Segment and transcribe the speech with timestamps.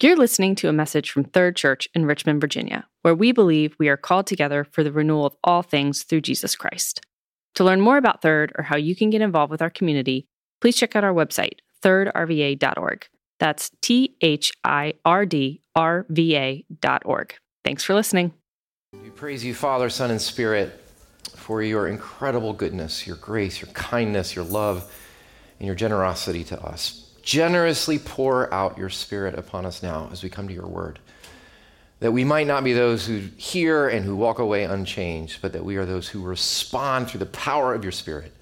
[0.00, 3.88] You're listening to a message from Third Church in Richmond, Virginia, where we believe we
[3.88, 7.00] are called together for the renewal of all things through Jesus Christ.
[7.56, 10.28] To learn more about Third or how you can get involved with our community,
[10.60, 13.08] please check out our website, thirdrva.org.
[13.40, 17.34] That's T H I R D R V A.org.
[17.64, 18.32] Thanks for listening.
[19.02, 20.80] We praise you, Father, Son, and Spirit,
[21.34, 24.94] for your incredible goodness, your grace, your kindness, your love,
[25.58, 30.30] and your generosity to us generously pour out your Spirit upon us now as we
[30.30, 30.98] come to your word.
[32.00, 35.62] That we might not be those who hear and who walk away unchanged, but that
[35.62, 38.32] we are those who respond through the power of your Spirit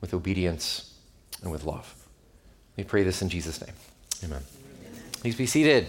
[0.00, 0.94] with obedience
[1.42, 1.92] and with love.
[2.76, 3.74] We pray this in Jesus' name.
[4.22, 4.42] Amen.
[5.14, 5.88] Please be seated.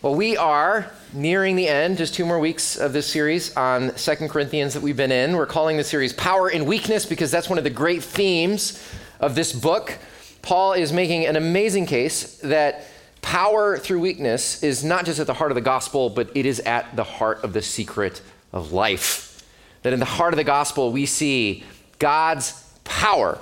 [0.00, 4.30] Well, we are nearing the end, just two more weeks of this series on Second
[4.30, 5.36] Corinthians that we've been in.
[5.36, 8.82] We're calling the series Power in Weakness because that's one of the great themes
[9.20, 9.98] of this book.
[10.48, 12.86] Paul is making an amazing case that
[13.20, 16.58] power through weakness is not just at the heart of the gospel, but it is
[16.60, 19.46] at the heart of the secret of life.
[19.82, 21.64] That in the heart of the gospel, we see
[21.98, 23.38] God's power,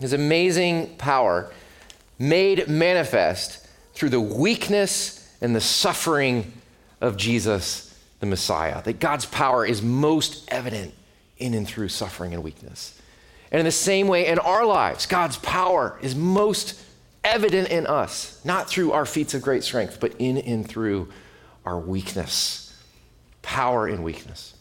[0.00, 1.48] his amazing power,
[2.18, 6.52] made manifest through the weakness and the suffering
[7.00, 8.82] of Jesus, the Messiah.
[8.82, 10.92] That God's power is most evident
[11.36, 12.97] in and through suffering and weakness.
[13.50, 16.80] And in the same way, in our lives, God's power is most
[17.24, 21.08] evident in us, not through our feats of great strength, but in and through
[21.64, 22.76] our weakness.
[23.42, 24.54] Power in weakness.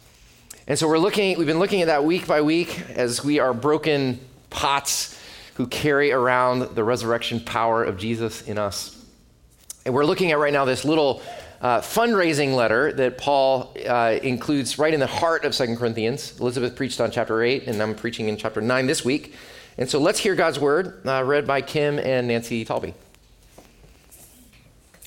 [0.67, 3.53] And so we're looking, we've been looking at that week by week as we are
[3.53, 5.17] broken pots
[5.55, 8.93] who carry around the resurrection power of Jesus in us.
[9.85, 11.21] And we're looking at right now this little
[11.61, 16.39] uh, fundraising letter that Paul uh, includes right in the heart of Second Corinthians.
[16.39, 19.33] Elizabeth preached on chapter 8, and I'm preaching in chapter 9 this week.
[19.77, 22.93] And so let's hear God's word uh, read by Kim and Nancy Talby.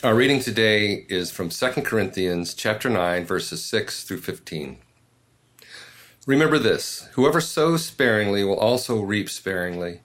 [0.03, 4.79] Our reading today is from 2 Corinthians chapter 9 verses 6 through 15.
[6.27, 10.01] Remember this, whoever sows sparingly will also reap sparingly,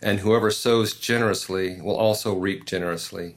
[0.00, 3.36] and whoever sows generously will also reap generously.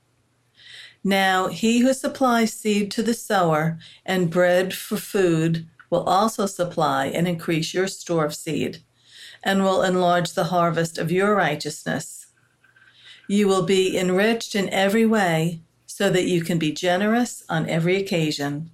[1.03, 7.07] Now he who supplies seed to the sower and bread for food will also supply
[7.07, 8.83] and increase your store of seed,
[9.43, 12.27] and will enlarge the harvest of your righteousness.
[13.27, 17.97] You will be enriched in every way, so that you can be generous on every
[17.97, 18.71] occasion,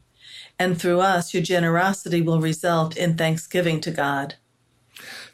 [0.59, 4.35] and through us your generosity will result in thanksgiving to God.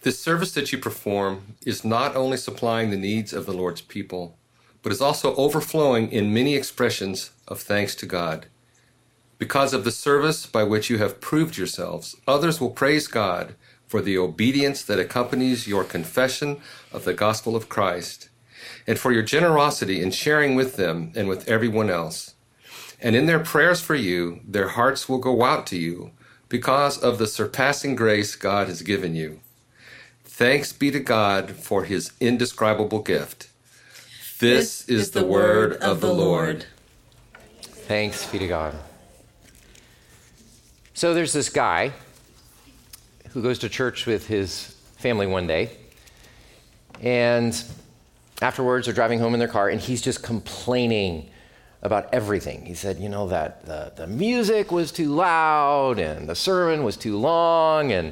[0.01, 4.37] This service that you perform is not only supplying the needs of the Lord's people
[4.83, 8.45] but is also overflowing in many expressions of thanks to God.
[9.39, 13.55] Because of the service by which you have proved yourselves, others will praise God
[13.87, 16.61] for the obedience that accompanies your confession
[16.91, 18.29] of the gospel of Christ,
[18.87, 22.35] and for your generosity in sharing with them and with everyone else.
[23.01, 26.11] And in their prayers for you, their hearts will go out to you
[26.49, 29.41] because of the surpassing grace God has given you.
[30.23, 33.49] Thanks be to God for his indescribable gift.
[34.43, 36.65] This is the word of the Lord.
[37.61, 38.75] Thanks be to God.
[40.93, 41.93] So there's this guy
[43.29, 45.71] who goes to church with his family one day,
[46.99, 47.63] and
[48.41, 51.29] afterwards they're driving home in their car, and he's just complaining
[51.81, 52.65] about everything.
[52.65, 56.97] He said, you know, that the, the music was too loud, and the sermon was
[56.97, 58.11] too long, and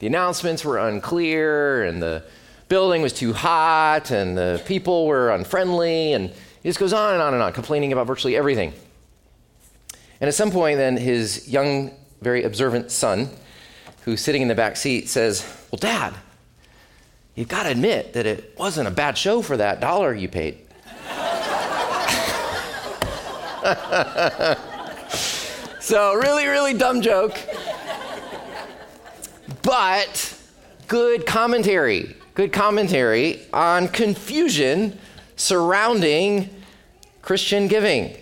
[0.00, 2.24] the announcements were unclear, and the
[2.68, 6.30] building was too hot and the people were unfriendly, and
[6.62, 8.72] he just goes on and on and on, complaining about virtually everything.
[10.20, 13.30] And at some point, then his young, very observant son,
[14.02, 16.14] who's sitting in the back seat, says, Well, Dad,
[17.34, 20.58] you've got to admit that it wasn't a bad show for that dollar you paid.
[25.80, 27.38] so, really, really dumb joke.
[29.62, 30.38] But
[30.86, 34.96] good commentary good commentary on confusion
[35.34, 36.48] surrounding
[37.20, 38.16] Christian giving,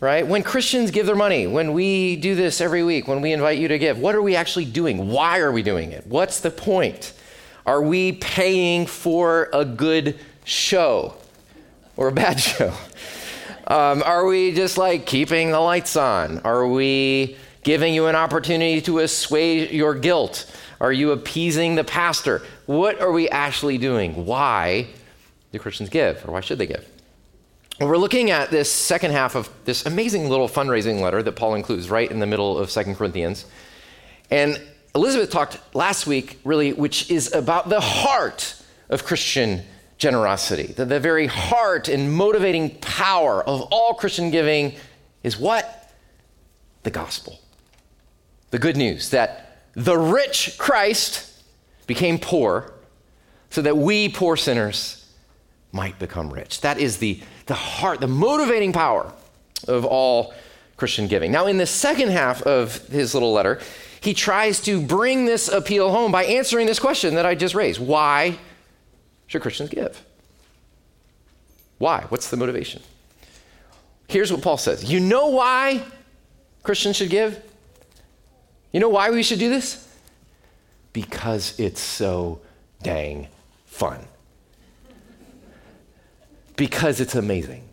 [0.00, 0.26] right?
[0.26, 3.68] When Christians give their money, when we do this every week, when we invite you
[3.68, 5.08] to give, what are we actually doing?
[5.08, 6.06] Why are we doing it?
[6.06, 7.14] What's the point?
[7.64, 11.14] Are we paying for a good show
[11.96, 12.74] or a bad show?
[13.66, 16.40] Um, are we just like keeping the lights on?
[16.40, 20.54] Are we giving you an opportunity to assuage your guilt?
[20.82, 22.42] Are you appeasing the pastor?
[22.66, 24.26] What are we actually doing?
[24.26, 24.88] Why
[25.52, 26.88] do Christians give, or why should they give?
[27.78, 31.54] Well, we're looking at this second half of this amazing little fundraising letter that Paul
[31.54, 33.46] includes right in the middle of Second Corinthians.
[34.30, 34.60] And
[34.94, 39.62] Elizabeth talked last week, really, which is about the heart of Christian
[39.98, 40.72] generosity.
[40.72, 44.74] The, the very heart and motivating power of all Christian giving
[45.22, 45.92] is what?
[46.84, 47.40] The gospel.
[48.50, 51.33] The good news that the rich Christ
[51.86, 52.72] became poor
[53.50, 55.04] so that we poor sinners
[55.72, 56.60] might become rich.
[56.60, 59.12] That is the, the heart, the motivating power
[59.66, 60.34] of all
[60.76, 61.32] Christian giving.
[61.32, 63.60] Now, in the second half of his little letter,
[64.00, 67.80] he tries to bring this appeal home by answering this question that I just raised
[67.80, 68.38] Why
[69.26, 70.04] should Christians give?
[71.78, 72.04] Why?
[72.08, 72.82] What's the motivation?
[74.08, 75.82] Here's what Paul says You know why
[76.62, 77.42] Christians should give?
[78.72, 79.83] You know why we should do this?
[80.94, 82.40] Because it's so
[82.82, 83.28] dang
[83.66, 84.00] fun.
[86.56, 87.68] Because it's amazing.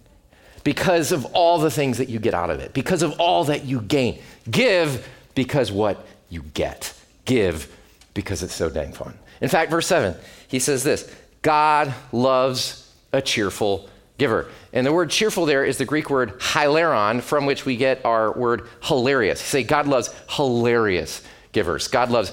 [0.64, 2.74] Because of all the things that you get out of it.
[2.74, 4.20] Because of all that you gain.
[4.50, 6.94] Give because what you get.
[7.26, 7.74] Give
[8.14, 9.18] because it's so dang fun.
[9.40, 10.16] In fact, verse 7,
[10.48, 11.10] he says this
[11.42, 14.48] God loves a cheerful giver.
[14.74, 18.32] And the word cheerful there is the Greek word hilaron, from which we get our
[18.32, 19.42] word hilarious.
[19.42, 21.88] Say, God loves hilarious givers.
[21.88, 22.32] God loves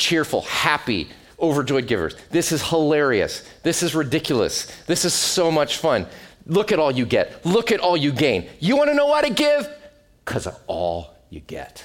[0.00, 1.08] cheerful, happy,
[1.38, 2.16] overjoyed givers.
[2.30, 3.48] This is hilarious.
[3.62, 4.66] This is ridiculous.
[4.86, 6.06] This is so much fun.
[6.46, 7.46] Look at all you get.
[7.46, 8.48] Look at all you gain.
[8.58, 9.68] You want to know why to give?
[10.24, 11.84] Because of all you get.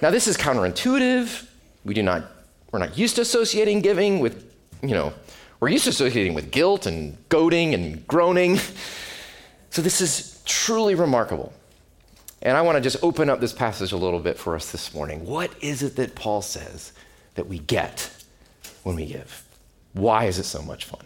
[0.00, 1.48] Now, this is counterintuitive.
[1.84, 2.24] We do not,
[2.70, 5.12] we're not used to associating giving with, you know,
[5.58, 8.58] we're used to associating with guilt and goading and groaning.
[9.70, 11.52] So this is truly remarkable.
[12.42, 14.92] And I want to just open up this passage a little bit for us this
[14.92, 15.24] morning.
[15.24, 16.92] What is it that Paul says
[17.36, 18.10] that we get
[18.82, 19.44] when we give?
[19.92, 21.04] Why is it so much fun?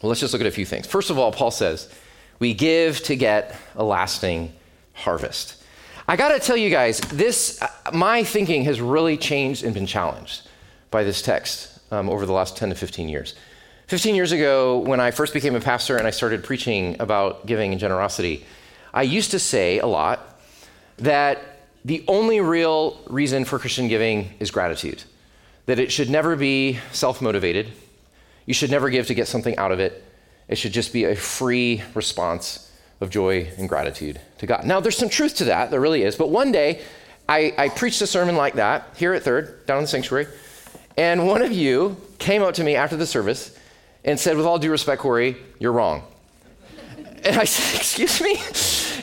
[0.00, 0.86] Well, let's just look at a few things.
[0.86, 1.92] First of all, Paul says,
[2.38, 4.52] we give to get a lasting
[4.94, 5.62] harvest.
[6.06, 7.60] I got to tell you guys, this
[7.92, 10.48] my thinking has really changed and been challenged
[10.90, 13.34] by this text um, over the last 10 to 15 years.
[13.86, 17.72] 15 years ago, when I first became a pastor and I started preaching about giving
[17.72, 18.44] and generosity,
[18.94, 20.40] I used to say a lot
[20.98, 21.38] that
[21.84, 25.02] the only real reason for Christian giving is gratitude,
[25.66, 27.72] that it should never be self motivated.
[28.46, 30.04] You should never give to get something out of it.
[30.48, 34.64] It should just be a free response of joy and gratitude to God.
[34.64, 36.16] Now, there's some truth to that, there really is.
[36.16, 36.82] But one day,
[37.28, 40.26] I, I preached a sermon like that here at Third, down in the sanctuary.
[40.96, 43.56] And one of you came up to me after the service
[44.04, 46.02] and said, with all due respect, Corey, you're wrong.
[47.24, 48.36] And I said, Excuse me?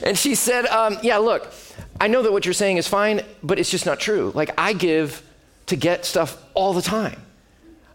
[0.03, 1.51] And she said, um, Yeah, look,
[1.99, 4.31] I know that what you're saying is fine, but it's just not true.
[4.33, 5.23] Like, I give
[5.67, 7.21] to get stuff all the time.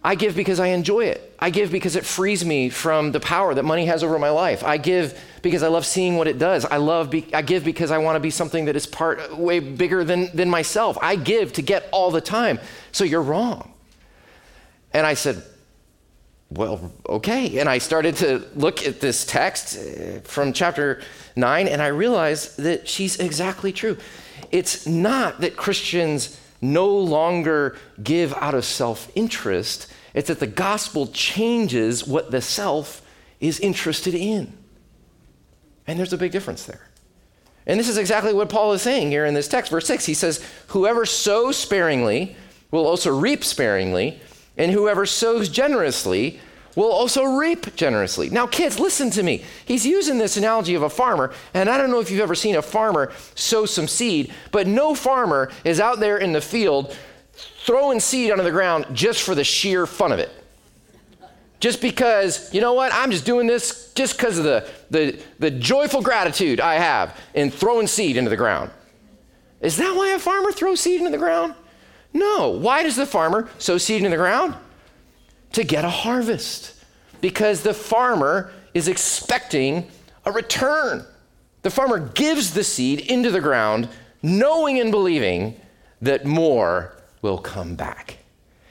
[0.06, 1.34] I give because I enjoy it.
[1.38, 4.62] I give because it frees me from the power that money has over my life.
[4.62, 6.66] I give because I love seeing what it does.
[6.66, 9.60] I love be, I give because I want to be something that is part way
[9.60, 10.98] bigger than, than myself.
[11.00, 12.60] I give to get all the time.
[12.92, 13.72] So you're wrong.
[14.92, 15.42] And I said,
[16.50, 17.58] well, okay.
[17.58, 21.02] And I started to look at this text uh, from chapter
[21.36, 23.96] 9, and I realized that she's exactly true.
[24.50, 31.08] It's not that Christians no longer give out of self interest, it's that the gospel
[31.08, 33.02] changes what the self
[33.40, 34.52] is interested in.
[35.86, 36.88] And there's a big difference there.
[37.66, 39.70] And this is exactly what Paul is saying here in this text.
[39.70, 42.36] Verse 6, he says, Whoever sows sparingly
[42.70, 44.20] will also reap sparingly
[44.56, 46.40] and whoever sows generously
[46.76, 48.30] will also reap generously.
[48.30, 49.44] Now, kids, listen to me.
[49.64, 52.56] He's using this analogy of a farmer, and I don't know if you've ever seen
[52.56, 56.96] a farmer sow some seed, but no farmer is out there in the field
[57.64, 60.30] throwing seed onto the ground just for the sheer fun of it.
[61.60, 65.50] Just because, you know what, I'm just doing this just because of the, the, the
[65.50, 68.70] joyful gratitude I have in throwing seed into the ground.
[69.60, 71.54] Is that why a farmer throws seed into the ground?
[72.14, 72.48] No.
[72.48, 74.54] Why does the farmer sow seed in the ground?
[75.52, 76.72] To get a harvest.
[77.20, 79.90] Because the farmer is expecting
[80.24, 81.04] a return.
[81.62, 83.88] The farmer gives the seed into the ground,
[84.22, 85.60] knowing and believing
[86.02, 88.18] that more will come back.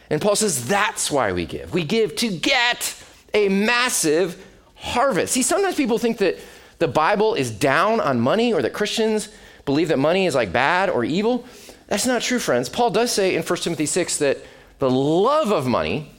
[0.09, 1.73] And Paul says that's why we give.
[1.73, 2.95] We give to get
[3.33, 4.45] a massive
[4.75, 5.33] harvest.
[5.33, 6.37] See, sometimes people think that
[6.77, 9.29] the Bible is down on money or that Christians
[9.65, 11.45] believe that money is like bad or evil.
[11.87, 12.69] That's not true, friends.
[12.69, 14.37] Paul does say in 1 Timothy 6 that
[14.79, 16.11] the love of money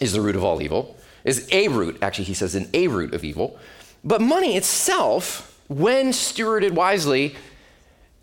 [0.00, 1.98] is the root of all evil, is a root.
[2.02, 3.58] Actually, he says an a root of evil.
[4.04, 7.34] But money itself, when stewarded wisely,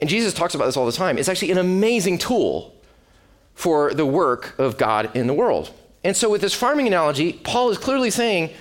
[0.02, 2.74] and Jesus talks about this all the time, it's actually an amazing tool
[3.54, 5.72] for the work of God in the world.
[6.04, 8.52] And so, with this farming analogy, Paul is clearly saying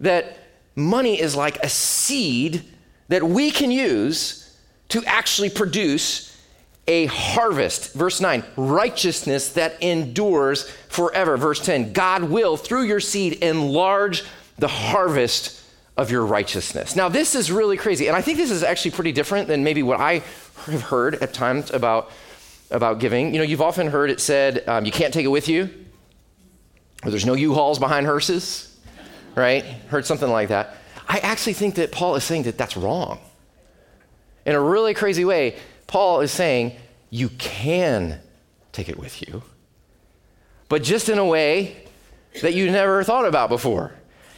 [0.00, 0.38] that
[0.76, 2.64] money is like a seed
[3.08, 4.56] that we can use
[4.88, 6.31] to actually produce
[6.86, 7.94] a harvest.
[7.94, 11.36] Verse 9, righteousness that endures forever.
[11.36, 14.24] Verse 10, God will, through your seed, enlarge
[14.58, 15.62] the harvest
[15.96, 16.96] of your righteousness.
[16.96, 18.08] Now, this is really crazy.
[18.08, 20.22] And I think this is actually pretty different than maybe what I
[20.66, 22.10] have heard at times about,
[22.70, 23.32] about giving.
[23.32, 25.70] You know, you've often heard it said, um, you can't take it with you,
[27.04, 28.76] or there's no U Hauls behind hearses,
[29.34, 29.64] right?
[29.88, 30.76] Heard something like that.
[31.08, 33.18] I actually think that Paul is saying that that's wrong.
[34.46, 36.76] In a really crazy way, Paul is saying
[37.10, 38.20] you can
[38.72, 39.42] take it with you,
[40.68, 41.76] but just in a way
[42.40, 43.92] that you never thought about before.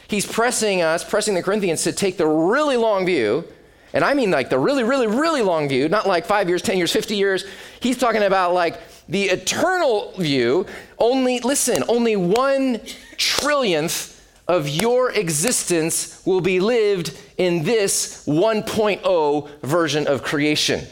[0.07, 3.45] He's pressing us, pressing the Corinthians to take the really long view.
[3.93, 6.77] And I mean like the really, really, really long view, not like five years, 10
[6.77, 7.45] years, 50 years.
[7.79, 10.65] He's talking about like the eternal view.
[10.99, 12.79] Only, listen, only one
[13.17, 20.85] trillionth of your existence will be lived in this 1.0 version of creation.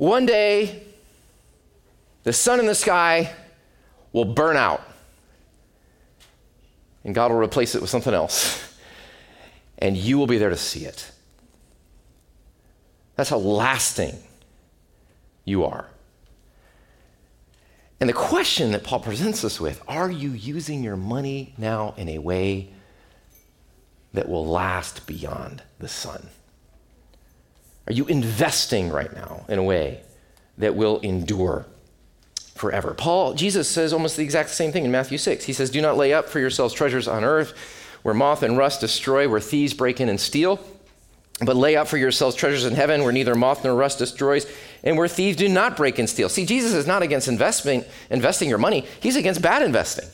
[0.00, 0.82] One day,
[2.22, 3.34] the sun in the sky
[4.14, 4.80] will burn out
[7.04, 8.66] and God will replace it with something else.
[9.76, 11.12] And you will be there to see it.
[13.16, 14.16] That's how lasting
[15.44, 15.86] you are.
[18.00, 22.08] And the question that Paul presents us with are you using your money now in
[22.08, 22.70] a way
[24.14, 26.30] that will last beyond the sun?
[27.86, 30.02] Are you investing right now in a way
[30.58, 31.66] that will endure
[32.60, 32.92] forever.
[32.92, 35.44] Paul, Jesus says almost the exact same thing in Matthew 6.
[35.44, 37.54] He says, Do not lay up for yourselves treasures on earth
[38.02, 40.60] where moth and rust destroy, where thieves break in and steal.
[41.42, 44.46] But lay up for yourselves treasures in heaven where neither moth nor rust destroys
[44.84, 46.28] and where thieves do not break and steal.
[46.28, 50.08] See, Jesus is not against investment, investing your money, he's against bad investing.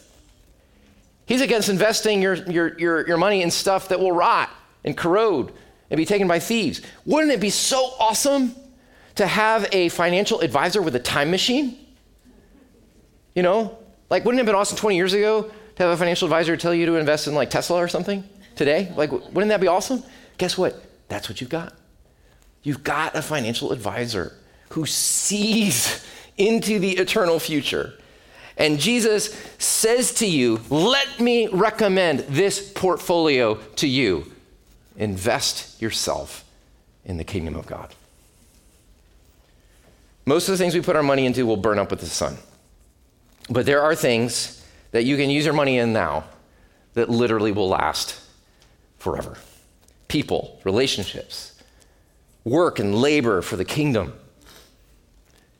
[1.26, 4.49] He's against investing your, your, your, your money in stuff that will rot
[4.85, 5.52] and corrode
[5.90, 6.81] and be taken by thieves.
[7.05, 8.55] Wouldn't it be so awesome
[9.16, 11.76] to have a financial advisor with a time machine?
[13.35, 13.78] You know,
[14.11, 16.75] like wouldn't it have been awesome 20 years ago to have a financial advisor tell
[16.75, 18.25] you to invest in like Tesla or something
[18.55, 18.93] today?
[18.97, 20.02] Like, wouldn't that be awesome?
[20.38, 20.83] Guess what?
[21.09, 21.75] That's what you've got.
[22.62, 24.33] You've got a financial advisor
[24.71, 26.05] who sees
[26.37, 27.95] into the eternal future.
[28.59, 34.33] And Jesus says to you, Let me recommend this portfolio to you.
[34.96, 36.44] Invest yourself
[37.04, 37.94] in the kingdom of God.
[40.24, 42.36] Most of the things we put our money into will burn up with the sun.
[43.48, 46.24] But there are things that you can use your money in now
[46.94, 48.20] that literally will last
[48.98, 49.36] forever
[50.08, 51.60] people, relationships,
[52.44, 54.14] work and labor for the kingdom,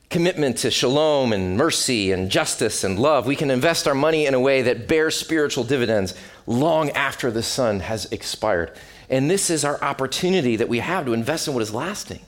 [0.09, 3.27] commitment to shalom and mercy and justice and love.
[3.27, 6.13] We can invest our money in a way that bears spiritual dividends
[6.45, 8.71] long after the sun has expired.
[9.09, 12.19] And this is our opportunity that we have to invest in what is lasting.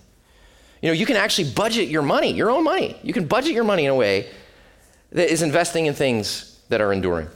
[0.81, 2.98] You know, you can actually budget your money, your own money.
[3.03, 4.29] You can budget your money in a way
[5.12, 7.27] that is investing in things that are enduring.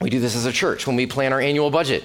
[0.00, 2.04] We do this as a church when we plan our annual budget.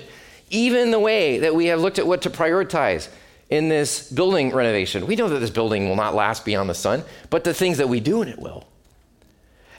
[0.50, 3.10] Even the way that we have looked at what to prioritize
[3.50, 5.06] in this building renovation.
[5.06, 7.90] We know that this building will not last beyond the sun, but the things that
[7.90, 8.66] we do in it will.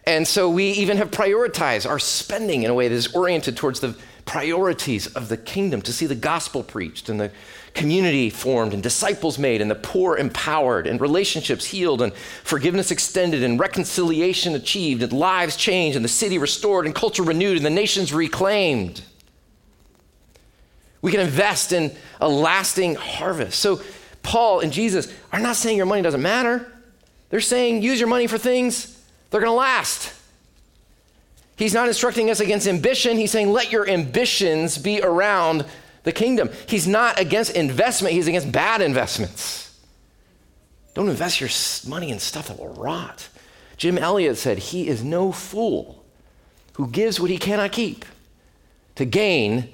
[0.06, 3.80] And so we even have prioritized our spending in a way that is oriented towards
[3.80, 7.30] the priorities of the kingdom to see the gospel preached and the
[7.74, 13.42] community formed and disciples made and the poor empowered and relationships healed and forgiveness extended
[13.42, 17.70] and reconciliation achieved and lives changed and the city restored and culture renewed and the
[17.70, 19.02] nations reclaimed.
[21.02, 23.58] We can invest in a lasting harvest.
[23.60, 23.82] So,
[24.22, 26.72] Paul and Jesus are not saying your money doesn't matter.
[27.28, 28.98] They're saying use your money for things
[29.30, 30.14] they're going to last.
[31.56, 33.16] He's not instructing us against ambition.
[33.16, 35.64] He's saying let your ambitions be around
[36.02, 36.50] the kingdom.
[36.68, 39.62] He's not against investment, he's against bad investments.
[40.94, 41.50] Don't invest your
[41.90, 43.28] money in stuff that will rot.
[43.76, 46.04] Jim Elliot said, He is no fool
[46.74, 48.04] who gives what he cannot keep
[48.94, 49.68] to gain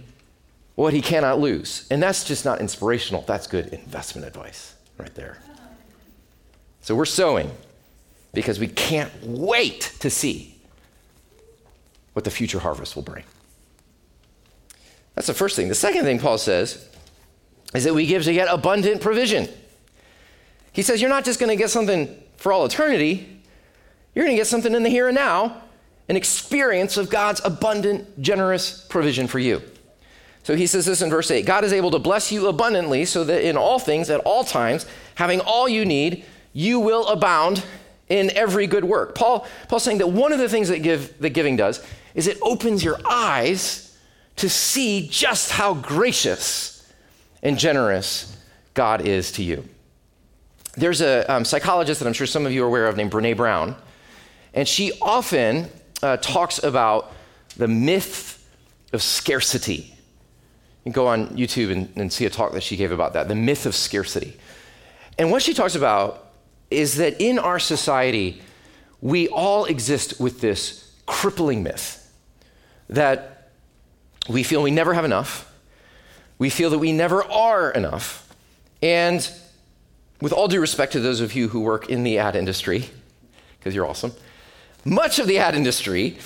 [0.77, 1.87] what he cannot lose.
[1.91, 5.39] And that's just not inspirational, that's good investment advice right there.
[6.81, 7.51] So we're sowing
[8.33, 10.50] because we can't wait to see
[12.13, 13.25] what the future harvest will bring.
[15.15, 15.69] That's the first thing.
[15.69, 16.89] The second thing Paul says
[17.75, 19.49] is that we give to get abundant provision.
[20.73, 23.41] He says, You're not just going to get something for all eternity,
[24.15, 25.63] you're going to get something in the here and now,
[26.09, 29.63] an experience of God's abundant, generous provision for you.
[30.43, 33.25] So he says this in verse 8 God is able to bless you abundantly so
[33.25, 37.65] that in all things, at all times, having all you need, you will abound
[38.09, 39.15] in every good work.
[39.15, 42.39] Paul, Paul's saying that one of the things that, give, that giving does is it
[42.43, 43.97] opens your eyes
[44.37, 46.91] to see just how gracious
[47.43, 48.37] and generous
[48.75, 49.65] God is to you.
[50.77, 53.37] There's a um, psychologist that I'm sure some of you are aware of named Brene
[53.37, 53.77] Brown,
[54.55, 55.69] and she often
[56.03, 57.13] uh, talks about
[57.57, 58.37] the myth
[58.93, 59.95] of scarcity.
[60.85, 63.29] You can go on YouTube and, and see a talk that she gave about that,
[63.29, 64.39] the myth of scarcity.
[65.19, 66.33] And what she talks about
[66.71, 68.41] is that in our society,
[69.03, 72.00] we all exist with this crippling myth
[72.91, 73.51] that
[74.29, 75.51] we feel we never have enough,
[76.39, 78.29] we feel that we never are enough,
[78.83, 79.31] and
[80.21, 82.91] with all due respect to those of you who work in the ad industry,
[83.59, 84.13] because you're awesome,
[84.85, 86.19] much of the ad industry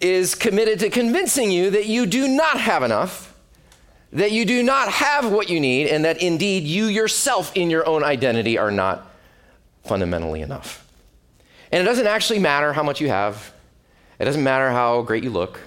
[0.00, 3.34] is committed to convincing you that you do not have enough,
[4.12, 7.86] that you do not have what you need, and that indeed you yourself in your
[7.86, 9.10] own identity are not
[9.84, 10.86] fundamentally enough.
[11.72, 13.52] And it doesn't actually matter how much you have,
[14.18, 15.60] it doesn't matter how great you look,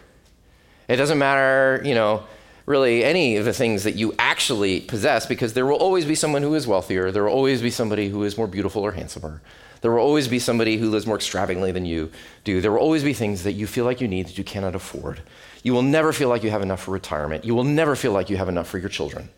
[0.94, 2.24] it doesn't matter, you know,
[2.68, 6.44] really any of the things that you actually possess because there will always be someone
[6.44, 9.42] who is wealthier, there will always be somebody who is more beautiful or handsomer.
[9.82, 12.12] There will always be somebody who lives more extravagantly than you
[12.44, 12.62] do.
[12.62, 15.24] There will always be things that you feel like you need that you cannot afford.
[15.64, 17.44] You will never feel like you have enough for retirement.
[17.44, 19.30] You will never feel like you have enough for your children.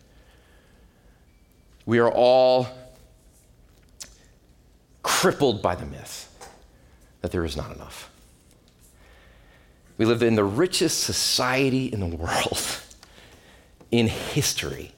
[1.86, 2.68] We are all
[5.02, 6.28] crippled by the myth
[7.22, 8.10] that there is not enough.
[9.98, 12.60] We live in the richest society in the world,
[13.90, 14.92] in history,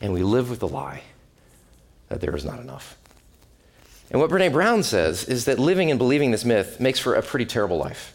[0.00, 1.02] and we live with the lie
[2.08, 2.98] that there is not enough.
[4.10, 7.22] And what Brene Brown says is that living and believing this myth makes for a
[7.22, 8.14] pretty terrible life.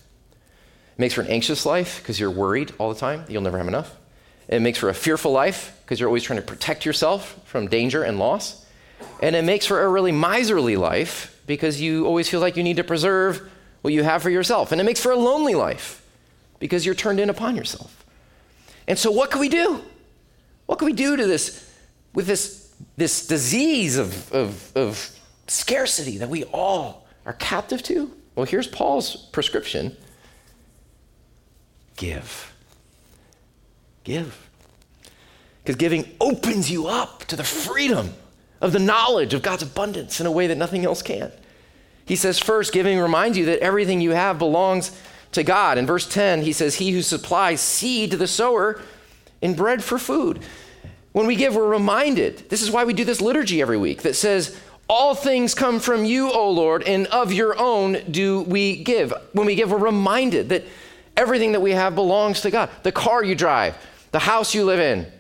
[0.95, 3.57] It makes for an anxious life because you're worried all the time that you'll never
[3.57, 3.95] have enough.
[4.47, 8.03] It makes for a fearful life because you're always trying to protect yourself from danger
[8.03, 8.65] and loss.
[9.21, 12.77] And it makes for a really miserly life because you always feel like you need
[12.77, 13.49] to preserve
[13.81, 14.71] what you have for yourself.
[14.71, 16.03] And it makes for a lonely life
[16.59, 18.05] because you're turned in upon yourself.
[18.87, 19.81] And so, what can we do?
[20.65, 21.71] What can we do to this
[22.13, 28.11] with this, this disease of, of, of scarcity that we all are captive to?
[28.35, 29.95] Well, here's Paul's prescription
[31.95, 32.53] give.
[34.03, 34.47] Give.
[35.63, 38.13] Because giving opens you up to the freedom
[38.61, 41.31] of the knowledge of God's abundance in a way that nothing else can.
[42.07, 44.97] He says, first, giving reminds you that everything you have belongs
[45.33, 45.77] to God.
[45.77, 48.81] In verse 10, he says, He who supplies seed to the sower
[49.41, 50.39] and bread for food.
[51.11, 52.49] When we give, we're reminded.
[52.49, 56.05] This is why we do this liturgy every week that says, All things come from
[56.05, 59.13] you, O Lord, and of your own do we give.
[59.33, 60.63] When we give, we're reminded that
[61.17, 62.69] everything that we have belongs to God.
[62.83, 63.75] The car you drive,
[64.11, 65.11] the house you live in,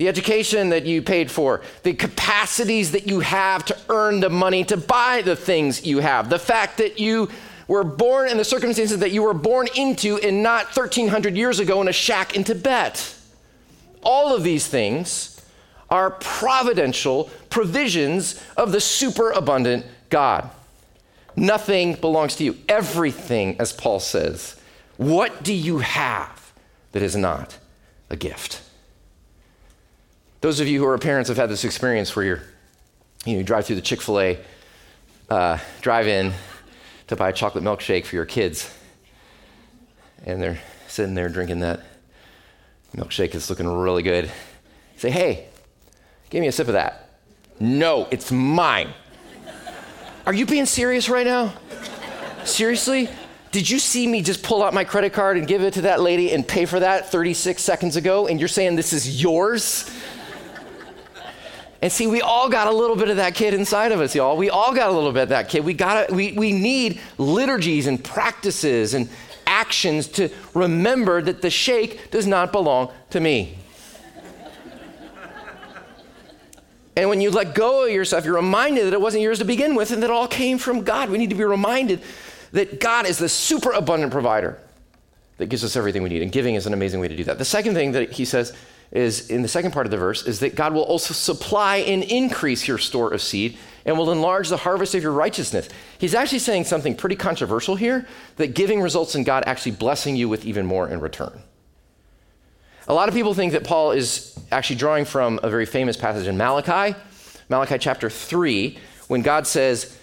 [0.00, 4.64] the education that you paid for, the capacities that you have to earn the money
[4.64, 7.28] to buy the things you have, the fact that you
[7.68, 11.82] were born in the circumstances that you were born into and not 1300 years ago
[11.82, 13.14] in a shack in Tibet.
[14.02, 15.44] All of these things
[15.90, 20.48] are providential provisions of the superabundant God.
[21.36, 22.56] Nothing belongs to you.
[22.70, 24.58] Everything, as Paul says.
[24.96, 26.54] What do you have
[26.92, 27.58] that is not
[28.08, 28.62] a gift?
[30.40, 32.42] Those of you who are parents have had this experience where you're,
[33.26, 34.38] you, know, you drive through the Chick fil A
[35.28, 36.32] uh, drive in
[37.08, 38.74] to buy a chocolate milkshake for your kids,
[40.24, 41.80] and they're sitting there drinking that
[42.96, 44.30] milkshake that's looking really good.
[44.96, 45.46] Say, hey,
[46.30, 47.10] give me a sip of that.
[47.60, 48.94] No, it's mine.
[50.24, 51.52] Are you being serious right now?
[52.44, 53.10] Seriously?
[53.52, 56.00] Did you see me just pull out my credit card and give it to that
[56.00, 58.26] lady and pay for that 36 seconds ago?
[58.26, 59.90] And you're saying this is yours?
[61.82, 64.36] And see, we all got a little bit of that kid inside of us, y'all.
[64.36, 65.64] We all got a little bit of that kid.
[65.64, 69.08] We gotta, we, we need liturgies and practices and
[69.46, 73.56] actions to remember that the shake does not belong to me.
[76.96, 79.74] and when you let go of yourself, you're reminded that it wasn't yours to begin
[79.74, 81.08] with and that it all came from God.
[81.08, 82.02] We need to be reminded
[82.52, 84.58] that God is the super abundant provider
[85.38, 86.20] that gives us everything we need.
[86.20, 87.38] And giving is an amazing way to do that.
[87.38, 88.54] The second thing that he says
[88.92, 92.02] is in the second part of the verse is that God will also supply and
[92.02, 95.68] increase your store of seed and will enlarge the harvest of your righteousness.
[95.98, 100.28] He's actually saying something pretty controversial here that giving results in God actually blessing you
[100.28, 101.40] with even more in return.
[102.88, 106.26] A lot of people think that Paul is actually drawing from a very famous passage
[106.26, 106.96] in Malachi,
[107.48, 108.76] Malachi chapter 3,
[109.06, 109.96] when God says,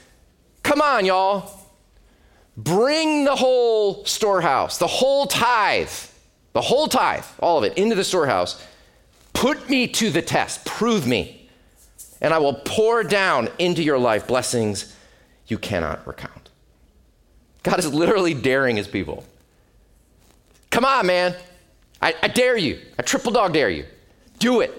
[0.63, 1.51] Come on, y'all,
[2.55, 5.89] bring the whole storehouse, the whole tithe
[6.57, 8.59] the whole tithe, all of it, into the storehouse.
[9.37, 11.47] Put me to the test, prove me,
[12.21, 14.95] and I will pour down into your life blessings
[15.45, 16.49] you cannot recount.
[17.61, 19.23] God is literally daring his people.
[20.71, 21.35] Come on, man.
[22.01, 22.81] I, I dare you.
[22.97, 23.85] I triple dog dare you.
[24.39, 24.73] Do it.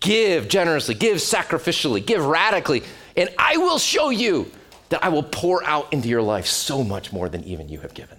[0.00, 2.82] Give generously, give sacrificially, give radically,
[3.16, 4.52] and I will show you
[4.90, 7.94] that I will pour out into your life so much more than even you have
[7.94, 8.18] given.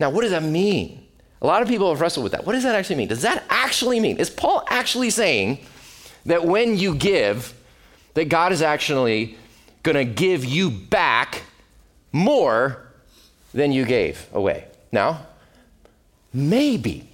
[0.00, 1.06] Now, what does that mean?
[1.42, 2.44] A lot of people have wrestled with that.
[2.44, 3.08] What does that actually mean?
[3.08, 4.18] Does that actually mean?
[4.18, 5.58] Is Paul actually saying
[6.26, 7.54] that when you give,
[8.14, 9.38] that God is actually
[9.82, 11.42] going to give you back
[12.12, 12.86] more
[13.54, 14.66] than you gave away?
[14.92, 15.26] Now,
[16.34, 17.08] maybe.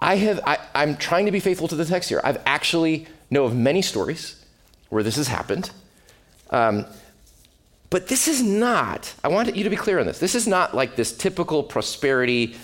[0.00, 2.20] I have, I, I'm trying to be faithful to the text here.
[2.22, 4.44] I've actually know of many stories
[4.90, 5.70] where this has happened.
[6.50, 6.84] Um,
[7.88, 10.18] but this is not, I want you to be clear on this.
[10.18, 12.54] This is not like this typical prosperity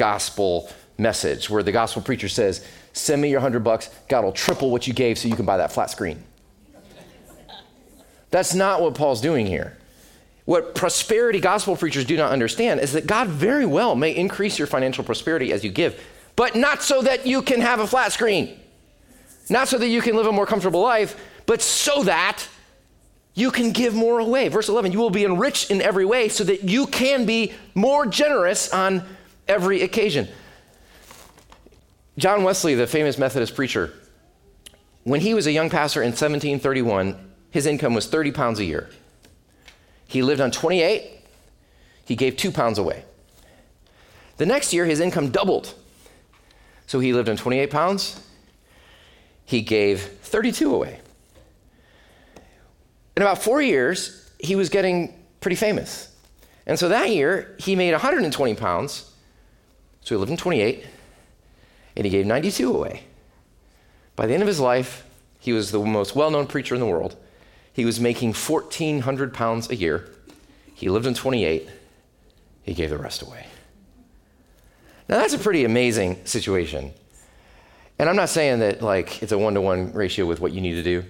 [0.00, 4.70] gospel message where the gospel preacher says, Send me your hundred bucks, God will triple
[4.70, 6.24] what you gave so you can buy that flat screen.
[8.30, 9.76] That's not what Paul's doing here.
[10.46, 14.66] What prosperity gospel preachers do not understand is that God very well may increase your
[14.66, 16.02] financial prosperity as you give,
[16.34, 18.58] but not so that you can have a flat screen,
[19.50, 22.48] not so that you can live a more comfortable life, but so that
[23.34, 24.48] you can give more away.
[24.48, 28.06] Verse 11, you will be enriched in every way so that you can be more
[28.06, 29.04] generous on
[29.50, 30.28] every occasion.
[32.16, 33.92] John Wesley, the famous Methodist preacher,
[35.02, 38.88] when he was a young pastor in 1731, his income was 30 pounds a year.
[40.06, 41.20] He lived on 28,
[42.04, 43.04] he gave two pounds away.
[44.36, 45.74] The next year, his income doubled.
[46.86, 48.20] So he lived on 28 pounds,
[49.44, 51.00] he gave 32 away.
[53.16, 56.14] In about four years, he was getting pretty famous.
[56.66, 59.09] And so that year, he made 120 pounds.
[60.02, 60.84] So he lived in 28,
[61.96, 63.04] and he gave 92 away.
[64.16, 65.04] By the end of his life,
[65.38, 67.16] he was the most well known preacher in the world.
[67.72, 70.08] He was making 1,400 pounds a year.
[70.74, 71.68] He lived in 28.
[72.62, 73.46] He gave the rest away.
[75.08, 76.92] Now, that's a pretty amazing situation.
[77.98, 80.60] And I'm not saying that, like, it's a one to one ratio with what you
[80.60, 81.04] need to do.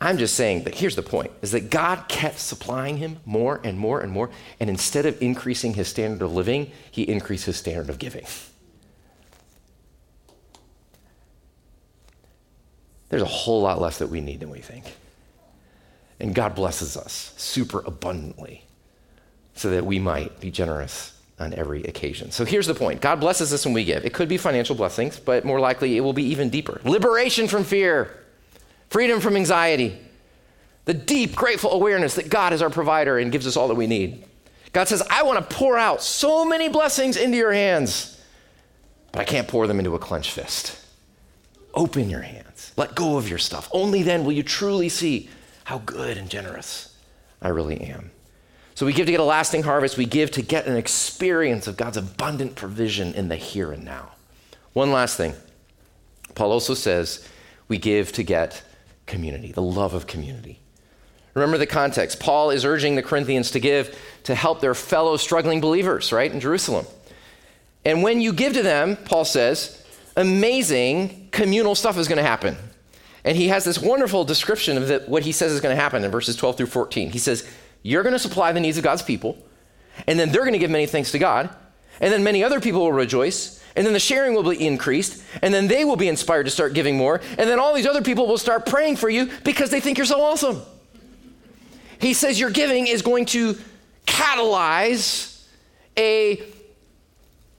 [0.00, 3.78] I'm just saying that here's the point is that God kept supplying him more and
[3.78, 4.30] more and more.
[4.60, 8.24] And instead of increasing his standard of living, he increased his standard of giving.
[13.08, 14.84] There's a whole lot less that we need than we think.
[16.20, 18.64] And God blesses us super abundantly
[19.54, 22.30] so that we might be generous on every occasion.
[22.30, 24.04] So here's the point God blesses us when we give.
[24.04, 27.64] It could be financial blessings, but more likely it will be even deeper liberation from
[27.64, 28.16] fear
[28.90, 29.98] freedom from anxiety,
[30.84, 33.86] the deep, grateful awareness that God is our provider and gives us all that we
[33.86, 34.24] need.
[34.72, 38.22] God says, I want to pour out so many blessings into your hands,
[39.12, 40.78] but I can't pour them into a clenched fist.
[41.74, 43.68] Open your hands, let go of your stuff.
[43.72, 45.28] Only then will you truly see
[45.64, 46.96] how good and generous
[47.42, 48.10] I really am.
[48.74, 51.76] So we give to get a lasting harvest, we give to get an experience of
[51.76, 54.12] God's abundant provision in the here and now.
[54.72, 55.34] One last thing.
[56.34, 57.26] Paul also says
[57.66, 58.62] we give to get
[59.08, 60.60] community, the love of community.
[61.34, 62.20] Remember the context.
[62.20, 66.40] Paul is urging the Corinthians to give to help their fellow struggling believers, right, in
[66.40, 66.86] Jerusalem.
[67.84, 69.84] And when you give to them, Paul says,
[70.16, 72.56] amazing communal stuff is going to happen.
[73.24, 76.04] And he has this wonderful description of the, what he says is going to happen
[76.04, 77.10] in verses 12 through 14.
[77.10, 77.48] He says,
[77.82, 79.38] You're going to supply the needs of God's people,
[80.06, 81.50] and then they're going to give many thanks to God,
[82.00, 85.54] and then many other people will rejoice, and then the sharing will be increased, and
[85.54, 88.26] then they will be inspired to start giving more, and then all these other people
[88.26, 90.60] will start praying for you because they think you're so awesome.
[92.00, 93.56] He says your giving is going to
[94.04, 95.44] catalyze
[95.96, 96.42] a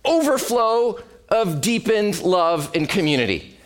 [0.04, 3.58] overflow of deepened love and community.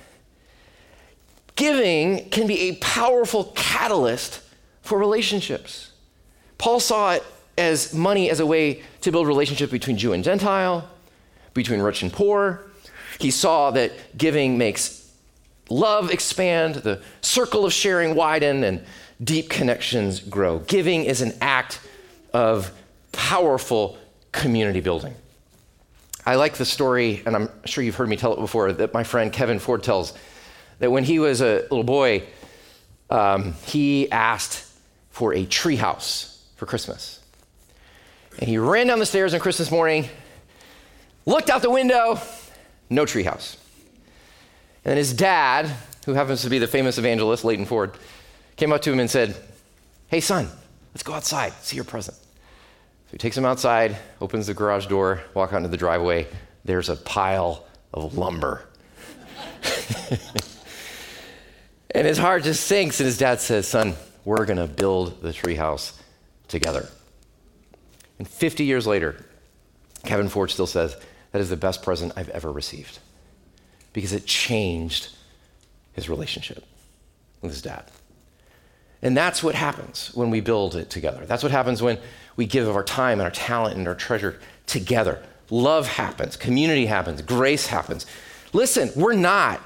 [1.55, 4.41] Giving can be a powerful catalyst
[4.83, 5.91] for relationships.
[6.59, 7.23] Paul saw it
[7.57, 10.87] as money as a way to build relationship between Jew and Gentile,
[11.53, 12.65] between rich and poor.
[13.19, 15.11] He saw that giving makes
[15.69, 18.83] love expand, the circle of sharing widen, and
[19.23, 20.59] deep connections grow.
[20.59, 21.79] Giving is an act
[22.33, 22.71] of
[23.11, 23.97] powerful
[24.31, 25.13] community building.
[26.25, 29.03] I like the story, and I'm sure you've heard me tell it before, that my
[29.03, 30.13] friend Kevin Ford tells
[30.79, 32.23] that when he was a little boy,
[33.09, 34.65] um, he asked
[35.11, 37.19] for a treehouse for Christmas.
[38.39, 40.09] And he ran down the stairs on Christmas morning
[41.25, 42.19] Looked out the window,
[42.89, 43.57] no treehouse.
[44.83, 45.71] And then his dad,
[46.05, 47.97] who happens to be the famous evangelist, Leighton Ford,
[48.57, 49.35] came up to him and said,
[50.07, 50.49] Hey, son,
[50.93, 52.17] let's go outside, see your present.
[52.17, 56.27] So he takes him outside, opens the garage door, walk out into the driveway,
[56.65, 58.67] there's a pile of lumber.
[61.91, 65.29] and his heart just sinks, and his dad says, Son, we're going to build the
[65.29, 65.93] treehouse
[66.47, 66.89] together.
[68.19, 69.23] And 50 years later,
[70.03, 70.95] Kevin Ford still says,
[71.33, 72.99] That is the best present I've ever received
[73.91, 75.09] because it changed
[75.93, 76.63] his relationship
[77.41, 77.85] with his dad.
[79.01, 81.25] And that's what happens when we build it together.
[81.25, 81.97] That's what happens when
[82.35, 85.21] we give of our time and our talent and our treasure together.
[85.49, 88.05] Love happens, community happens, grace happens.
[88.53, 89.59] Listen, we're not,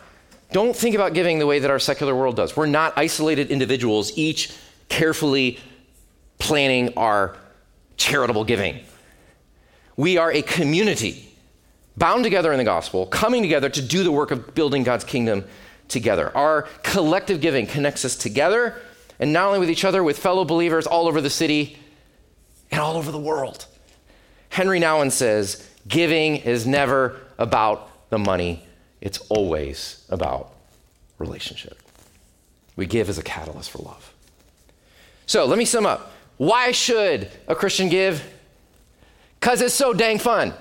[0.53, 2.55] don't think about giving the way that our secular world does.
[2.55, 4.53] We're not isolated individuals, each
[4.87, 5.59] carefully
[6.39, 7.35] planning our
[7.97, 8.79] charitable giving.
[9.97, 11.26] We are a community
[11.97, 15.43] bound together in the gospel, coming together to do the work of building God's kingdom
[15.87, 16.35] together.
[16.35, 18.75] Our collective giving connects us together,
[19.19, 21.77] and not only with each other, with fellow believers all over the city
[22.71, 23.65] and all over the world.
[24.51, 28.63] Henri Nouwen says, Giving is never about the money,
[29.01, 30.53] it's always about
[31.17, 31.81] relationship.
[32.75, 34.13] We give as a catalyst for love.
[35.25, 36.11] So let me sum up.
[36.37, 38.23] Why should a Christian give?
[39.39, 40.53] Because it's so dang fun.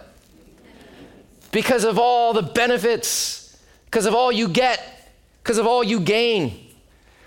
[1.57, 5.11] Because of all the benefits, because of all you get,
[5.43, 6.69] because of all you gain.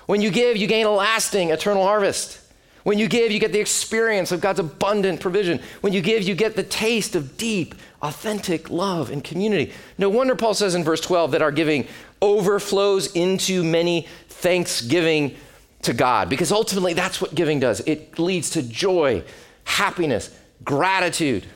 [0.05, 2.39] When you give, you gain a lasting, eternal harvest.
[2.83, 5.59] When you give, you get the experience of God's abundant provision.
[5.81, 9.73] When you give, you get the taste of deep, authentic love and community.
[9.97, 11.87] No wonder Paul says in verse 12 that our giving
[12.21, 15.37] overflows into many thanksgiving
[15.81, 17.79] to God, because ultimately that's what giving does.
[17.79, 19.23] It leads to joy,
[19.63, 20.29] happiness,
[20.63, 21.47] gratitude,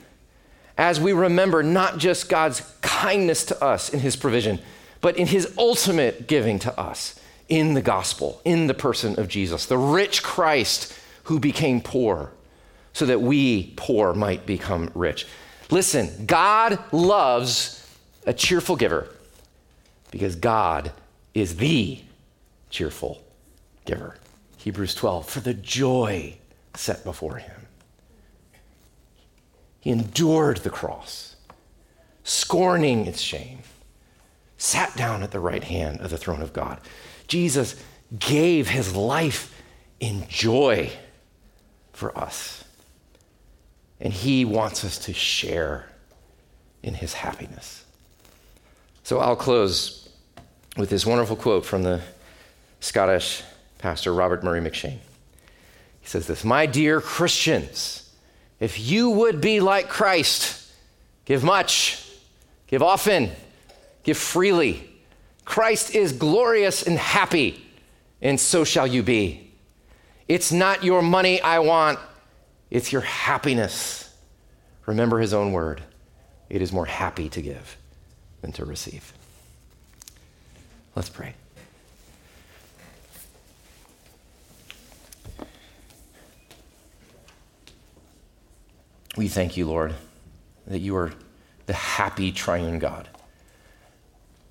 [0.78, 4.60] as we remember not just God's kindness to us in his provision,
[5.02, 9.66] but in his ultimate giving to us in the gospel, in the person of Jesus,
[9.66, 12.32] the rich Christ who became poor
[12.94, 15.28] so that we, poor, might become rich.
[15.70, 17.80] Listen, God loves
[18.26, 19.10] a cheerful giver
[20.12, 20.92] because God
[21.34, 22.00] is the
[22.70, 23.24] cheerful
[23.86, 24.18] giver.
[24.58, 26.38] Hebrews 12, for the joy
[26.76, 27.68] set before him.
[29.84, 31.36] He endured the cross,
[32.24, 33.60] scorning its shame,
[34.58, 36.80] sat down at the right hand of the throne of God.
[37.28, 37.76] Jesus
[38.18, 39.62] gave his life
[40.00, 40.90] in joy
[41.92, 42.64] for us.
[44.00, 45.90] And he wants us to share
[46.82, 47.84] in his happiness.
[49.04, 50.08] So I'll close
[50.78, 52.00] with this wonderful quote from the
[52.80, 53.44] Scottish
[53.80, 55.00] pastor Robert Murray M'Cheyne.
[56.00, 58.03] He says this My dear Christians,
[58.60, 60.72] if you would be like Christ,
[61.26, 62.08] give much,
[62.68, 63.32] give often,
[64.04, 64.90] give freely.
[65.46, 67.66] Christ is glorious and happy,
[68.22, 69.52] and so shall you be.
[70.28, 72.00] It's not your money I want,
[72.72, 74.14] it's your happiness.
[74.86, 75.82] Remember his own word
[76.50, 77.78] it is more happy to give
[78.42, 79.12] than to receive.
[80.96, 81.34] Let's pray.
[89.16, 89.94] We thank you, Lord,
[90.68, 91.12] that you are
[91.66, 93.08] the happy triune God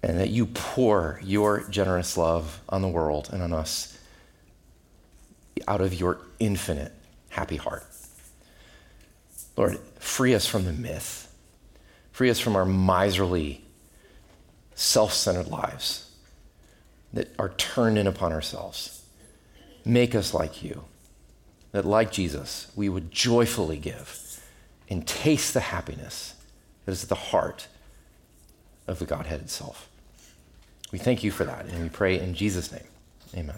[0.02, 3.98] and that you pour your generous love on the world and on us
[5.68, 6.92] out of your infinite
[7.28, 7.84] happy heart.
[9.56, 11.32] Lord, free us from the myth,
[12.10, 13.64] free us from our miserly,
[14.74, 16.10] self centered lives
[17.12, 19.04] that are turned in upon ourselves.
[19.84, 20.84] Make us like you,
[21.72, 24.31] that like Jesus, we would joyfully give
[24.92, 26.34] and taste the happiness
[26.84, 27.66] that is at the heart
[28.86, 29.88] of the Godhead itself.
[30.92, 32.84] We thank you for that, and we pray in Jesus' name.
[33.34, 33.56] Amen.